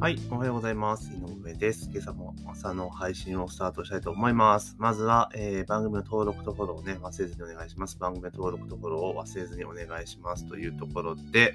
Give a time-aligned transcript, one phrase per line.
[0.00, 1.10] はい、おはようございます。
[1.12, 1.90] 井上です。
[1.92, 4.76] 今朝も朝の配信をスタートしたいと思います。
[4.78, 7.98] まずは、えー、番組の登録とフォローをね、忘れずにお願いします。
[7.98, 11.54] 番組の登録とフォローを忘れずにお願いしますというところで、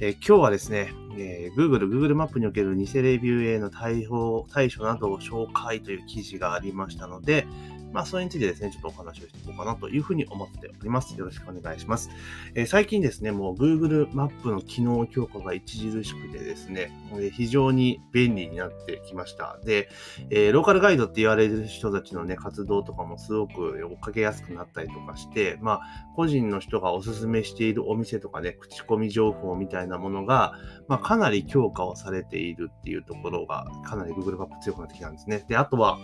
[0.00, 7.48] えー、今日はですね、えー、Google、Google マップにおける偽レビューへの対応、対処などを紹介という記事がありましたので、
[7.92, 11.18] まあ、それについてですね、ちょっとお話をしていこうかなというふうに思っております。
[11.18, 12.10] よろしくお願いします。
[12.54, 19.58] えー、最近ですね、もう Google マップの機能強化が著しくてですね、え非常に便利になってきました。
[19.64, 19.88] で、
[20.30, 25.80] えー、ローカルガイドって言われる人たちのね、活動とかもすごく追っかけやすくなったりとかして、まあ、
[26.14, 30.54] 個人の人がおすすめしているお店とかね、口コミ情報みたいなものが、
[30.86, 35.44] まあ、かなり強化をされているっていうところが、かなり Google マップ強くなってきたんですね。
[35.48, 35.98] で、あとは、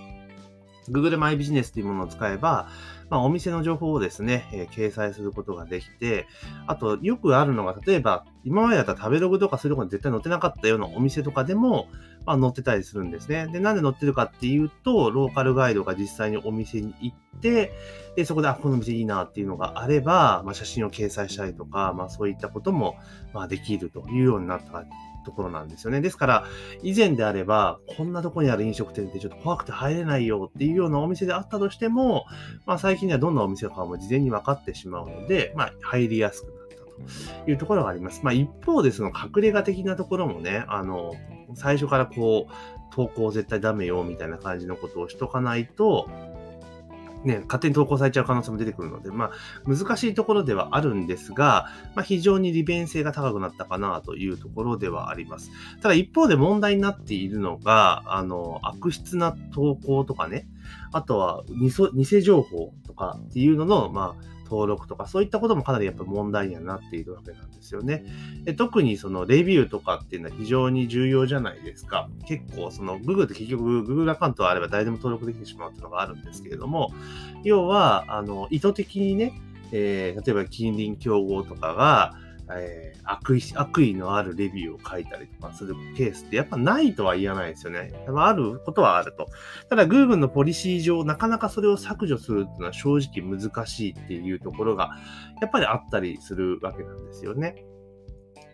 [0.88, 2.69] Google マイビジネスというものを使えば、
[3.11, 6.27] まあ、お店の情報をですね、えー、掲載することができて、
[6.66, 11.89] あと、よくあるのが、例えば、今までだったら食べログとかすることに絶対載ってなかったようなお店とかでも、
[12.27, 13.47] まあ、載ってたりするんですね。
[13.48, 17.72] で、なんで載ってるかっていうと、ローカルガイドが実際にお店に行って、
[18.16, 22.97] で、そこで、あ、この店いいなっていうのがあれば、まあ、写真を掲載したりとか、まあ、そういったことも、
[23.33, 24.84] まあ、できるというようになった
[25.25, 26.00] ところなんですよね。
[26.00, 26.44] ですから、
[26.83, 32.27] 以前であれば、こんなとこにある飲食店ってちょっと怖くて入れないよっていうようなお店であったとしても、
[32.66, 38.20] まあ最近ではどんなお店かも事前に分かってしまうので、まあ入りやすくなったというところがあります。
[38.22, 41.14] まあ一方でその隠れ家的なところもね、あの、
[41.55, 42.53] 最初からこう、
[42.94, 46.09] 投稿絶対ダメよみたいな感じのことをしとかないと、
[47.25, 49.30] ね、勝手に投稿されちゃう可能性も出てくるので、まあ、
[49.67, 55.50] 難しいところではあるんですが、まあ、非常に利便性が高くなったかなというところではあります。
[55.81, 60.47] ただ一方で問題になっているのが、あの、悪質な投稿とかね、
[60.92, 68.05] あとは偽情報とかっていうのの、まあ、登録とか、そういったこともかなりやっぱ問題にはなっているわけなんですよね。
[68.45, 72.09] で特にそのレビューとかっていうのは非常に重要じゃないですか。
[72.27, 76.93] 結構その Google って結局 Google アカウントがあれば誰でも登録できてしまうっていうのがあるんですけれども、
[77.43, 79.41] 要は、あの、意図的にね、
[79.72, 82.15] えー、例えば近隣競合とかが、
[82.50, 87.93] えー、悪意、悪意のあるレビューを書いたりとかするケースってやっぱないとは言わないですよね。
[88.16, 89.28] あることはあると。
[89.69, 94.91] ただ Google のポリシー上、なかなかそれを削除するっていうのは正直難しいっていうところが、
[95.41, 97.65] やっぱりあったりするわけなんですよね。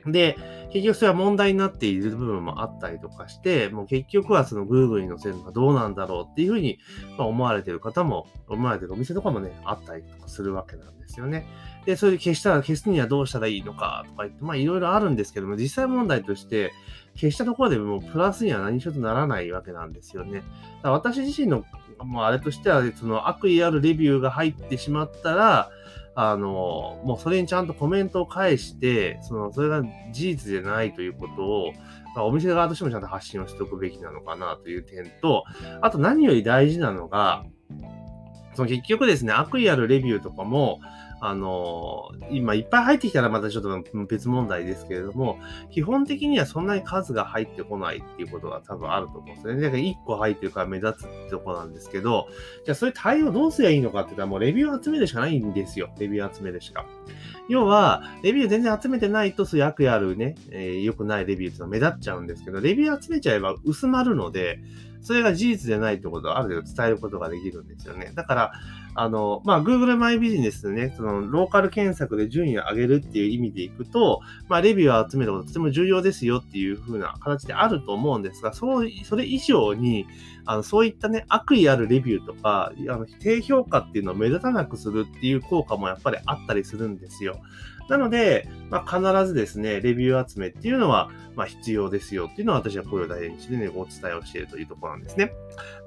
[0.06, 0.36] で、
[0.72, 6.78] 結局それは問題になっている部分もあったりとかして、もう結局はその Google に載せるのがどうなんだろうっていうふうに、
[7.18, 11.46] 思われている方も、思われているお店とかもね、あったりとかするわけなんですよね。
[11.86, 16.72] で、それで消したら、消すにはどうしたらいいのかとか言って、まあいろいろあるんですけども、実際問題として、
[17.14, 20.38] 消したところでもうプラスには何一つならないわけなんですよね。
[20.38, 20.48] だか
[20.84, 21.64] ら私自身の、
[21.98, 25.70] もうあれとしては、その悪意あるレビューが入ってしまったら、
[26.22, 29.82] あの、もうそれにちゃんとコメントを返して、その、それが
[30.12, 31.72] 事実でないということを、
[32.14, 35.44] まあ、お店側としてもちゃんと発信をしておくべきなのかなという点と、
[35.80, 37.46] あと何より大事なのが、
[38.54, 40.80] その結局ですね、悪意あるレビューとかも、
[41.20, 45.38] あの、今いっぱい入ってきたらまたちょっと別問題ですけれども、
[45.70, 49.60] 基本的にはそんなに数が入ってこないっていうことが多分あると思うんですね。
[49.60, 52.28] だから1個入ってるから目立つってとこなんですけど、
[52.64, 55.90] じゃあそれ対応どうすりゃいいのかって言ったらもうレビュー集めるしかないんですよ。
[55.98, 56.86] レビュー集めるしか。
[57.48, 64.60] 要は、レビュー全然集めてないと、そういう悪意あるね、えー、良くないレビューってのは目立っちゃうんですけど、レビュー集めちゃえば薄まるので、
[65.02, 68.12] それが事実でないってことをある程度伝えることができるんですよね。
[68.14, 68.52] だから、
[68.94, 80.06] あの、まあ、Google マイビジネスね、その、ローカル検索で順位を上げるっていう意味でいくと、まあ、レビューを集めることとても重要ですよっていう風な形であると思うんですが、そう、それ以上に、
[80.44, 87.40] あの、そういったね、悪意あるレビューとか、あの、低評価っていうのを目立たなくするっていう効果もやっぱりあったりするんですよ。
[87.90, 95.32] なので、まあ、必ずですね、レビュー集めっていうのは、まあ、必要ですよっていうのは私は声を大にしてね、お伝えをしているというところなんですね。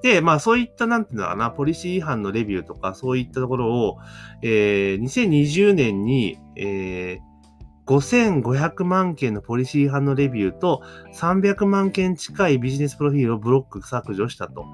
[0.01, 3.99] で、まあ、そういった、なんていうのかな、ポリシー違反のレビューとか、そういったところを、
[4.41, 7.33] えー、2020年に、えー、
[7.85, 10.81] 5500万件のポリシー違反のレビューと
[11.13, 14.65] 300万件近いビジネスプロフィールをブロック削除したと。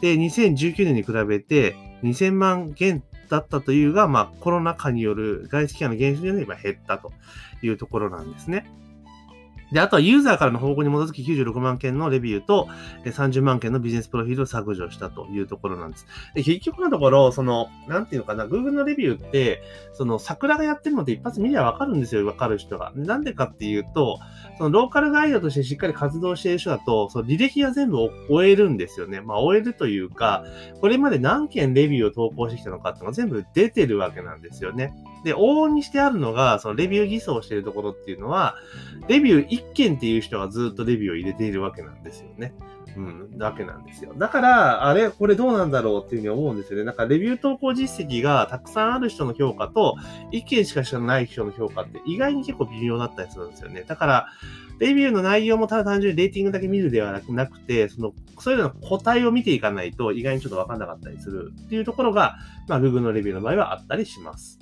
[0.00, 7.14] で、2019年に比べて2000万件だったというが、まあ、コロナ禍による外出期間の減少により減ったと
[7.62, 8.70] いうところなんですね。
[9.72, 12.68] で、あとはユーザーからの報告に基づき96万件のレビューと
[13.04, 16.06] 30万件のビジネスプロフィールを削除したというところなんです。
[16.34, 19.62] で、結局のところ、その、なんていうのかな、Google のレビューって、
[19.94, 22.92] その、桜がやってるのって一発見りゃわかるんですよ、わかる人が。
[22.94, 24.18] なんでかっていうと、
[24.58, 29.20] その、ローカルガイドとしてしっかり活動している人だと、その履歴が全部終えるんですよね。
[29.22, 30.44] まあ、終えるというか、
[30.80, 34.92] これまで何件レビューを投稿してきたのかっていうのが全部出てるわけなんですよね。
[35.24, 38.56] で、往々にしてあるのが、そのレビュー偽装しているところっていうのは、
[39.08, 42.54] レビュー1件っていう人がずっとレビューを入れているわけなんですよね。
[42.96, 44.12] うん、わけなんですよ。
[44.16, 46.84] だから、あれ、これどうなんだろうっていうふうに思うんですよね。
[46.84, 49.96] なんか、レビュー投稿実績がたくさんある人の評価と、
[50.32, 53.84] 1件しか知らない人の評価って意外に結構微妙だったりするんですよね。
[53.86, 54.26] だから、
[54.78, 62.36] レビューの内容もただ単純にレーティングだけ見るではなくて、その、それらの個体を見ていかないと意外にちょっとわかんなかったりするっていうところが、
[62.68, 64.58] まあ、Google のレビューの場合はあったりします。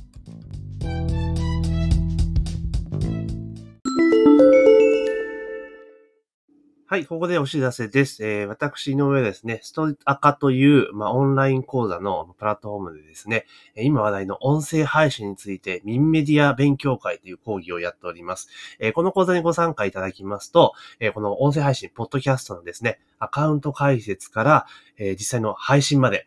[6.91, 8.27] はい、ここでお知らせです。
[8.27, 13.47] えー、私の上ですね、ストアカという、まあ、オンライン講座のプラットフォームでですね、
[13.77, 18.49] 今話題の音声配信について、ミンメディア勉強会という講義をやっております。
[18.81, 24.67] えー、この講座にご参加いただきますと、えー、この音声配信、ポッドキャストのですね、アカウント解説から、
[24.99, 26.27] え実際の配信まで、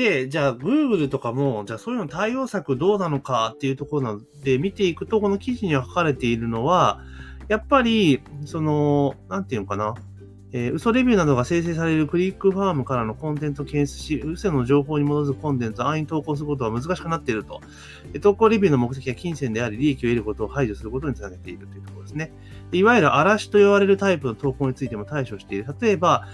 [0.00, 7.02] で、じゃあ Google とかも、じゃあそういうの対応策どうなのかっていうところで見ていくと、この記事には書かれているのは、
[7.48, 9.94] やっぱり、その、なんていうのかな。
[10.52, 17.60] えー、嘘レビューなどが生成されるクリックファームからのコンテンツを検出し、嘘の情報に基づくコンテンツを安易に投稿することは難しくなっていると。
[18.20, 22.32] 投稿レビューの目的は金銭であり、利益を得ることを排除することにつなげているというところですね。
[22.72, 25.66] いわゆる嵐と言われるタイプの投稿についても対処している。
[25.80, 26.26] 例えば、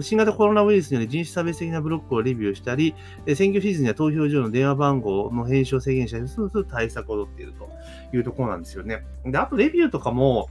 [0.00, 2.94] 新型コロナウイルスによる人種差別的なブロックをレビューしたり、
[3.34, 7.68] 選挙シーズンには投票所の電話番号の編集を制限したりする対策を取っていると
[8.14, 9.04] いうところなんですよね。
[9.24, 10.48] で、あとレビューとかも、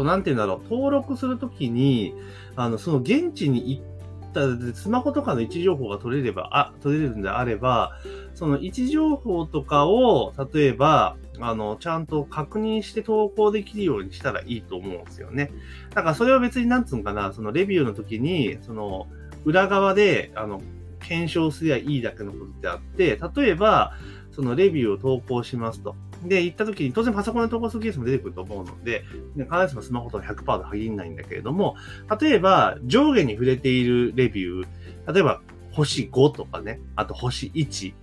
[0.00, 2.14] そう、なんて言うんだろう、登録するときに、
[2.56, 7.92] あの、その現地に行った、スマホとかの位置情報が取れれば、あ、取れるんであれば、
[8.32, 15.50] その位置情報とかを、例えば、あの、ちゃんと確認して投稿できるようにしたらいいと思うんですよね。
[15.90, 19.06] だからそれは別になんつうのかな、そのレビューの時に、その、
[19.44, 20.62] 裏側で、あの、
[21.00, 23.92] 検証すりゃいいだけのことであって、例えば、
[24.30, 25.94] そのレビューを投稿しますと。
[26.24, 29.04] で、行った時に、当然パソコンで投稿するケースも出てくると思うので、
[29.36, 31.76] 必ずしもスマホと100%で限らないんだけれども、
[32.20, 35.40] 例えば、上下に触れているレビュー、例えば、
[35.72, 37.94] 星5とかね、あと星1、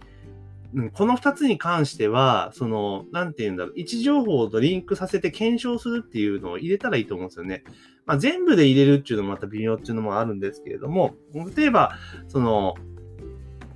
[0.73, 7.63] うん、この二つに関しては、その、なんて言うんだろう、位置情報とリンクさせて検証するっていうのを入れたらいいと思うんですよね。
[8.05, 11.15] まあ、全部で入れるっていうのもまた微妙っていうのもあるんですけれども、
[11.55, 11.97] 例えば、
[12.27, 12.75] その、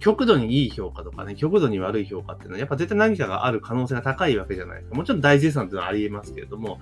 [0.02, 4.96] 極度にいい評価とかね、極度に悪い評価っていうのは、やっぱ絶対何かがある可能性が高いわけじゃないですか。
[4.96, 6.80] もちろん大絶賛っていうのはあり得ますけれども、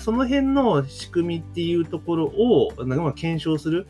[0.00, 3.86] その辺の仕組みっていうところを、なんか検証する。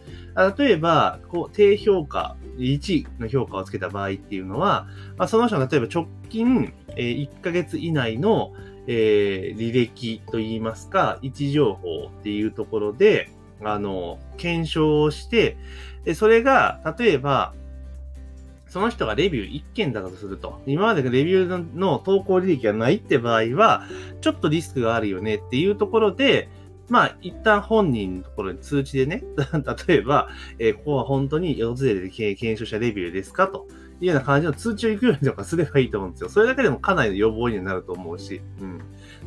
[0.59, 8.55] 例えば、こう、低評価、1の評価をつけた場合っていうのは、まあ、その人が例えば直近、え、1ヶ月以内の、
[8.89, 13.31] えー、履歴といいますか、位置情報っていうところで、
[13.63, 15.57] あの、検証をして、
[16.15, 17.55] それが、例えば、
[18.75, 23.85] その人がレビュー1件だとすると、今までレビューの投稿履歴がないって場合は、
[24.21, 26.49] ちょっとリスクがあるよねっていうところで、
[26.89, 29.23] まあ、一旦本人のところに通知でね、
[29.87, 33.47] 例えば、えー、ここは本当に訪れて検証したレビューですか？
[33.47, 33.69] と
[34.01, 36.29] いうような感じの通知を行くようにとかすればいいと思うんですよ。
[36.29, 38.81] それだけでもかなりの予防になると思うし、うん。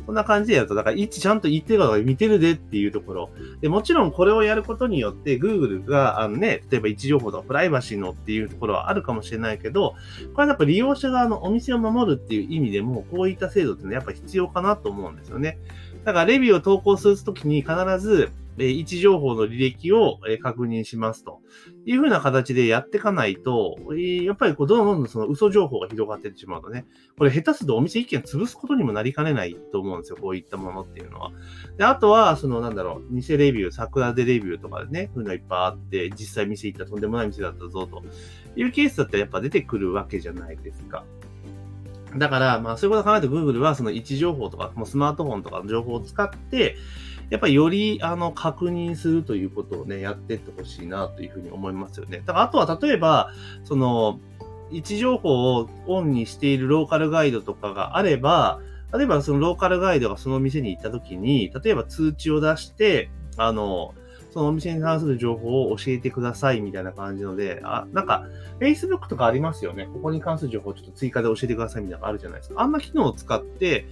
[0.08, 3.30] こんな感じでやると、だから位置ちゃんと言ってるかとか見てるでっていうところ。
[3.60, 9.96] で、もちろんこれをやることによって、Google が、あのね、例えば位置情報とかプライバシーのっていうところはあるかもしれないけど、
[10.32, 15.58] これはやっぱ利用者側のお店を守るっていう意味でも、こういった制度ってね、やっぱ必要かなと思うんですよね。
[16.06, 21.40] だからレビューを投稿するときに必ず、え位置情報の履歴を、え確認しますと。
[21.84, 26.86] いうふうな形でやっていかないと、やっぱりこうどんどんその嘘情報が広がってってしまうとね、
[27.16, 31.32] これ下手するとお店一軒潰すことにもなりかねないと思うんですよ、こういったものっていうのは。
[31.76, 38.02] で、あとは、そのなんだろう、偽レビュー、桜でレビューとかでね、そういうのいっぱいあって、実際店行ったとんでもない店だったぞと
[38.56, 41.04] いうケースだったらやっぱ出てくるわけじゃないですか。
[42.16, 46.76] だから、まあそういうことを考えて Google はその位置情報とか、もうスマートフォンとかの情報を使って、
[47.30, 52.22] やっぱりより、あの、確認するということをね、やってってほしいなというふうに思いますよね。
[52.24, 53.30] だから、あとは例えば、
[53.64, 54.20] その、
[54.70, 58.60] 位置情報をオンにしているローカルガイドとかがあれば、
[58.92, 63.94] 例えばそのローカルガイドがその店に行った時に、例えば通知を出して、あの、
[64.30, 68.26] そのお店に関する情報を教えてくださいみたいな感じので、あ、なんか、
[68.60, 69.88] Facebook とかありますよね。
[69.92, 72.60] ここに関する情報をちょっと追加で教えてくださいみたいなのがあるじゃないですか。
[72.60, 73.86] あんな機能を使って、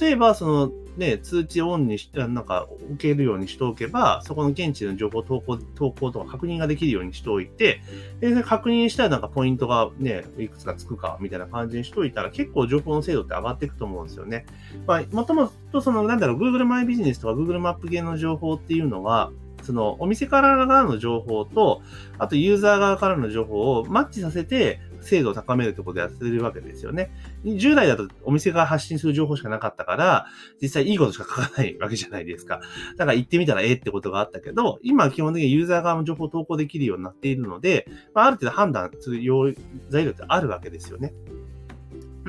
[0.00, 7.80] 例えば、その、ね、通知オンにし、なんか、受けるようにしておけば、そこの現地の情報投稿、投稿とか確認ができるようにしておいて、
[8.20, 14.46] で、確認したらなんかポイントがね、いくつかつくか、みたいな感じにしておいたら、結構情報の精度って上がっていくと思うんですよね。
[14.86, 19.30] まあ、もともとその、なんだろう、Google マイビジネスとか Google マップ系の情報っていうのは、
[19.68, 21.82] そのお店から側の情報と、
[22.18, 27.10] あとユーザー側からの情報をマッチさせて、精度を高めるってことをやってるわけですよね。
[27.44, 30.26] 従来だとお店が発信する情報しかなかったから、
[30.62, 32.62] 実際いいことしか書かないわけじゃないですか。
[32.96, 39.18] だから行ってみたらええってことがあったけど、今は基本的にユーザー側の情報を投稿できるようになっているので、ま、ある程度判断する
[39.90, 41.12] 材料ってあるわけですよね。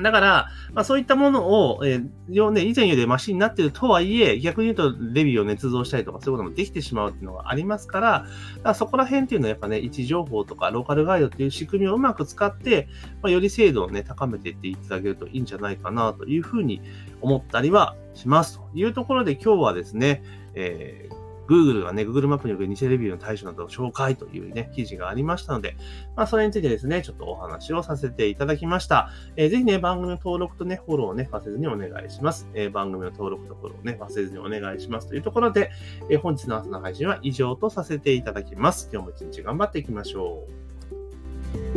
[0.02, 8.26] だから、まあ、そういったものを、えー、ね、以前よりマシになってるとはいえ、逆に言うとレビューを捏造したりとか、そういうこともできてしまうっていうのがありますから、か
[8.62, 12.88] らそこら辺っていうのはやっぱね、位置情報とかローカルガイドっていう仕組みをうまく使って、
[13.22, 16.80] まあ、より精度をね、高めていっていただけるといいんじゃないかなというふうに
[17.20, 20.22] 思ったりはしますというところで今日はですね、
[20.54, 21.19] えー
[21.50, 25.76] Google がね、Google マップにおける偽レビューの対処などを紹介というね、記事がありましたので、
[26.14, 29.10] まあ、それについてですね、ちょっとお話をさせていただきました。
[29.36, 32.48] えー、ぜひね、番組の登録とね、フォローをね、忘れずにお願いします。
[32.54, 35.72] えー、番組の登録とフォローをね、忘れずにお願いしますというところで、
[36.08, 38.88] えー、本日の朝の配信は以上とさせていただきます。
[38.92, 40.44] 今日も一日頑張っていきましょ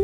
[0.00, 0.03] う。